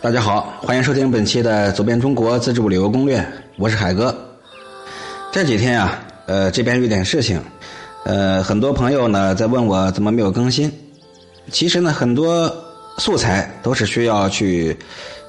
[0.00, 3.18] 大家好，欢迎收听本期的《走遍中国自助旅游攻略》，
[3.56, 4.16] 我是海哥。
[5.32, 7.42] 这几天啊，呃，这边有点事情，
[8.04, 10.72] 呃，很多朋友呢在问我怎么没有更新。
[11.50, 12.48] 其实呢，很多
[12.98, 14.76] 素材都是需要去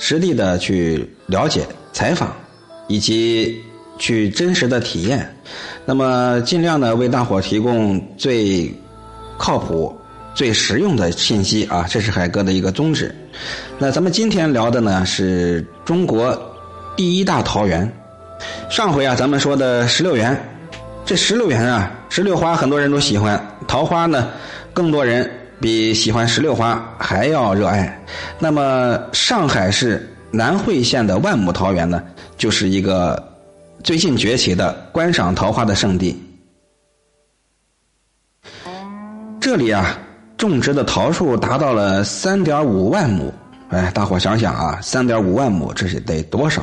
[0.00, 2.34] 实地的去了解、采访，
[2.88, 3.62] 以及
[3.98, 5.32] 去真实的体验。
[5.84, 8.74] 那么，尽量呢为大伙提供最
[9.38, 9.96] 靠谱。
[10.36, 13.12] 最实用的信息啊，这是海哥的一个宗旨。
[13.78, 16.38] 那咱们今天聊的呢是中国
[16.94, 17.90] 第一大桃园。
[18.70, 20.38] 上回啊，咱们说的石榴园，
[21.06, 24.28] 这石榴园啊，石榴花很多人都喜欢，桃花呢，
[24.74, 27.98] 更多人比喜欢石榴花还要热爱。
[28.38, 32.02] 那么上海市南汇县的万亩桃园呢，
[32.36, 33.26] 就是一个
[33.82, 36.14] 最近崛起的观赏桃花的圣地。
[39.40, 39.98] 这里啊。
[40.36, 43.32] 种植的桃树达到了三点五万亩，
[43.70, 46.62] 哎，大伙想想啊，三点五万亩，这是得多少？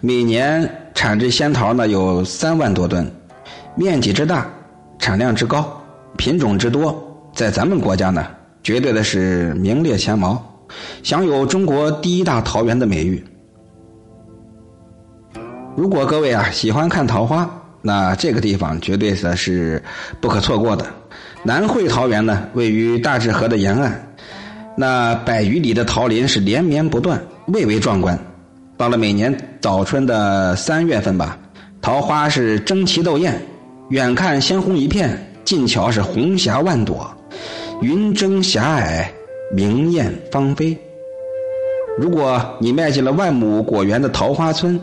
[0.00, 3.08] 每年产这仙桃呢有三万多吨，
[3.76, 4.46] 面积之大，
[4.98, 5.80] 产量之高，
[6.16, 6.96] 品种之多，
[7.32, 8.26] 在咱们国家呢，
[8.64, 10.42] 绝对的是名列前茅，
[11.04, 13.24] 享有中国第一大桃园的美誉。
[15.76, 17.48] 如果各位啊喜欢看桃花，
[17.80, 19.82] 那这个地方绝对的是
[20.20, 20.86] 不可错过的。
[21.42, 24.14] 南汇桃园呢，位于大治河的沿岸，
[24.76, 28.18] 那百余里的桃林是连绵不断，蔚为壮观。
[28.76, 31.38] 到了每年早春的三月份吧，
[31.80, 33.40] 桃花是争奇斗艳，
[33.90, 37.08] 远看鲜红一片，近瞧是红霞万朵，
[37.80, 39.06] 云蒸霞霭，
[39.52, 40.76] 明艳芳菲。
[41.96, 44.78] 如果你迈进了万亩果园的桃花村，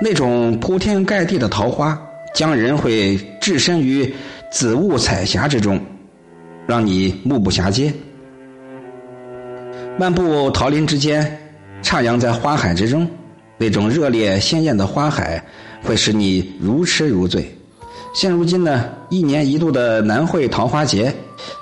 [0.00, 2.00] 那种铺天盖地的桃花，
[2.38, 4.14] 将人会置身于。
[4.50, 5.78] 紫雾彩霞之中，
[6.66, 7.92] 让你目不暇接。
[9.98, 11.20] 漫步桃林之间，
[11.82, 13.06] 徜徉在花海之中，
[13.58, 15.44] 那种热烈鲜艳的花海
[15.82, 17.54] 会使你如痴如醉。
[18.14, 21.12] 现如今呢，一年一度的南汇桃花节，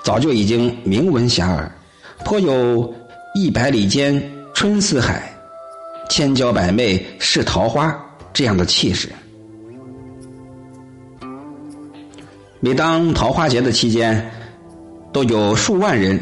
[0.05, 1.69] 早就已经名闻遐迩，
[2.25, 2.95] 颇有
[3.35, 4.23] “一百里间
[4.55, 5.29] 春似海，
[6.09, 7.93] 千娇百媚是桃花”
[8.33, 9.09] 这样的气势。
[12.67, 14.29] 每当桃花节的期间，
[15.13, 16.19] 都有数万人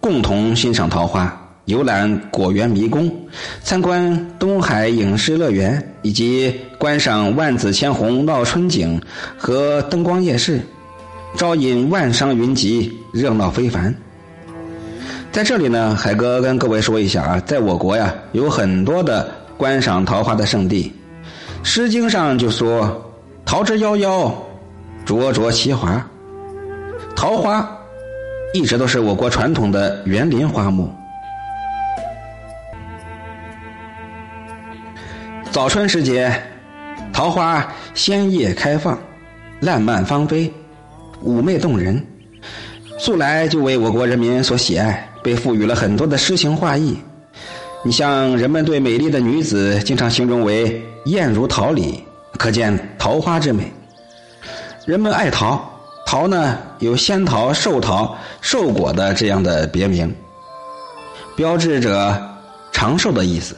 [0.00, 1.32] 共同欣赏桃花、
[1.66, 3.08] 游览果园迷宫、
[3.62, 9.00] 参观东海影视乐园，以及观赏万紫千红闹春景
[9.38, 10.60] 和灯光夜市，
[11.36, 13.94] 招引万商云集，热闹非凡。
[15.30, 20.92] 在这里呢，海哥跟各位说一下啊，在我国呀，有很多的观赏桃花的圣地，
[21.64, 23.14] 《诗经》上就说
[23.46, 24.32] ：“桃之夭夭。”
[25.04, 26.04] 灼灼其华，
[27.14, 27.68] 桃花
[28.54, 30.90] 一直都是我国传统的园林花木。
[35.50, 36.32] 早春时节，
[37.12, 38.98] 桃花鲜叶开放，
[39.60, 40.52] 烂漫芳菲，
[41.22, 42.02] 妩媚动人，
[42.98, 46.96] 素来就为我国人民所喜爱，被赋予了很多的诗情画意。
[47.84, 52.02] 你像人们对美丽的女子经常形容为“艳如桃李”，
[52.38, 53.70] 可见桃花之美。
[54.86, 55.66] 人们爱桃，
[56.04, 60.14] 桃呢有仙桃、寿桃、寿果的这样的别名，
[61.34, 62.20] 标志着
[62.70, 63.56] 长寿的意思。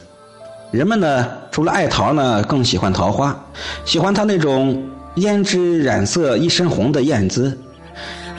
[0.71, 3.37] 人们呢除了爱桃呢，更喜欢桃花，
[3.83, 4.81] 喜欢它那种
[5.17, 7.57] 胭脂染色一身红的艳姿，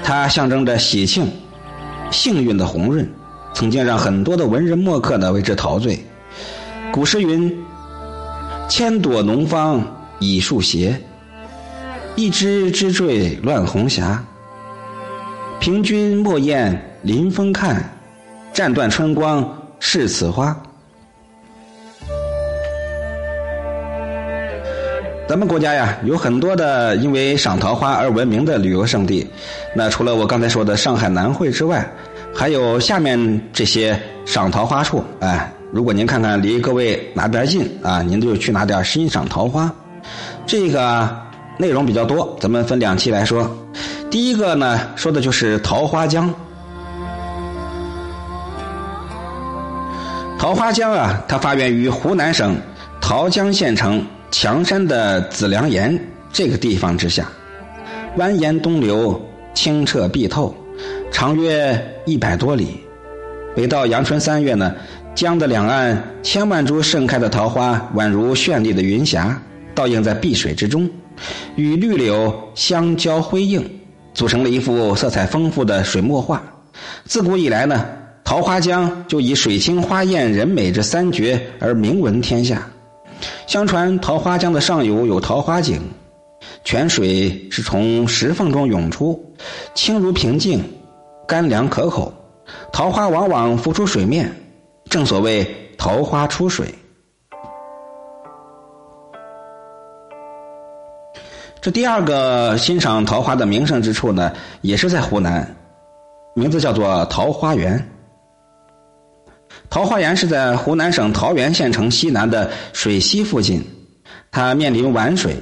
[0.03, 1.31] 它象征着喜庆、
[2.11, 3.07] 幸运的红润，
[3.53, 6.03] 曾经让很多的文人墨客呢为之陶醉。
[6.91, 7.55] 古诗云
[8.67, 9.85] ：“千朵浓芳
[10.21, 10.99] 倚树斜。”
[12.19, 14.21] 一枝枝缀乱红霞，
[15.61, 17.81] 凭君莫艳临风看，
[18.53, 19.49] 战断春光
[19.79, 20.61] 是此花。
[25.29, 29.25] 咱们国家呀，有很多的因为赏桃花而闻名的旅游胜地。
[29.73, 31.89] 那除了我刚才说的上海南汇之外，
[32.35, 33.97] 还有下面这些
[34.27, 35.05] 赏桃花处。
[35.21, 39.73] 哎，如果您看看离各位哪边近啊，您就去哪点欣赏桃花。
[40.45, 41.28] 这个。
[41.59, 43.51] 内容比较多，咱们分两期来说。
[44.11, 46.33] 第一个呢，说的就是桃花江。
[50.39, 52.57] 桃花江啊，它发源于湖南省
[53.01, 55.99] 桃江县城强山的紫梁岩
[56.33, 57.27] 这个地方之下，
[58.17, 59.21] 蜿蜒东流，
[59.53, 60.55] 清澈碧透，
[61.11, 61.77] 长约
[62.07, 62.81] 一百多里。
[63.57, 64.73] 每到阳春三月呢，
[65.17, 69.37] 江的两岸千万株盛开的桃花，宛如绚丽的云霞，
[69.75, 70.89] 倒映在碧水之中。
[71.57, 73.69] 与绿柳相交辉映，
[74.15, 76.43] 组成了一幅色彩丰富的水墨画。
[77.05, 77.87] 自古以来呢，
[78.25, 82.69] 桃花江就以水清花艳、人美这三绝而名闻天下。
[83.47, 85.81] 相传桃花江的上游有桃花井，
[86.63, 89.35] 泉水是从石缝中涌出，
[89.75, 90.63] 清如平静，
[91.27, 92.13] 甘凉可口。
[92.73, 94.31] 桃花往往浮出水面，
[94.89, 96.73] 正所谓桃花出水。
[101.71, 105.55] 第二个欣赏桃花的名胜之处呢，也是在湖南，
[106.35, 107.85] 名字叫做桃花源。
[109.71, 113.63] 桃花源是在湖南省桃源县城西南的水西附近，
[114.31, 115.37] 它面临皖水，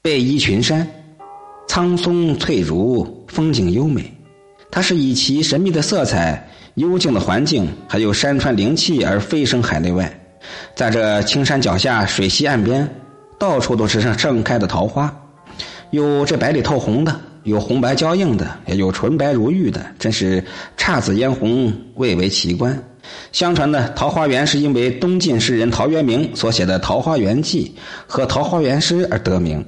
[0.00, 0.86] 背依群山，
[1.66, 4.14] 苍松翠竹，风景优美。
[4.70, 10.10] 它是以其神秘的色彩、幽静的环境，还有山川灵气而飞升海内外。
[10.74, 12.88] 在这青山脚下、水西岸边，
[13.38, 15.14] 到处都是盛盛开的桃花，
[15.90, 20.44] 有这白里透红的，有红白交映的，也有纯白如玉的，真是
[20.76, 22.78] 姹紫嫣红，蔚为奇观。
[23.32, 27.74] 相传呢，桃花源是因为东晋诗人陶渊明所写的《桃花源记》
[28.06, 29.64] 和《桃花源诗》而得名。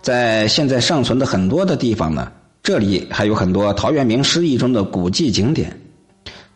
[0.00, 5.78] 在现在尚存的很多的地方呢，这里还有很多陶渊明诗意中的古迹景点。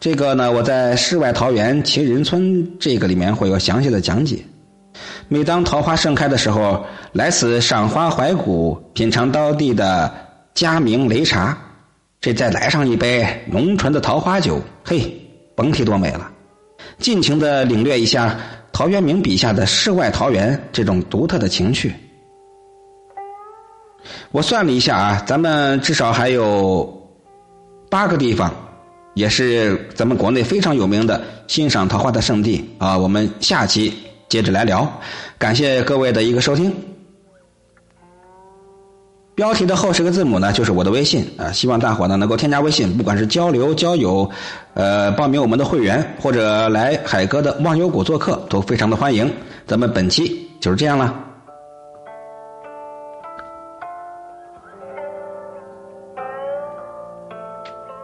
[0.00, 2.42] 这个呢，我在《世外桃源情人村》
[2.80, 4.38] 这个里面会有详细的讲解。
[5.28, 10.12] 每当桃花盛开的时候，来此赏花怀古，品尝当地的
[10.54, 11.56] 佳茗擂茶，
[12.20, 15.20] 这再来上一杯浓醇的桃花酒，嘿！
[15.56, 16.30] 甭提多美了，
[16.98, 18.38] 尽情的领略一下
[18.72, 21.94] 陶渊明笔下的世外桃源这种独特的情趣。
[24.30, 27.08] 我算了一下啊，咱们至少还有
[27.90, 28.54] 八个地方，
[29.14, 32.96] 也是咱们国内非常有名的欣赏桃花的圣地啊。
[32.96, 33.92] 我们下期
[34.36, 34.86] 接着来聊，
[35.38, 36.70] 感谢各位的一个收听。
[39.34, 44.30] 标题的后十个字母呢，就是我的微信啊，希望大伙呢能够添加微信，不管是交流、交友，
[44.74, 49.32] 呃，报名我们的会员，或者来海哥的忘忧谷做客，都非常的欢迎。
[49.66, 51.25] 咱们本期就是这样了。